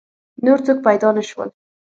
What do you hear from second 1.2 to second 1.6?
شول.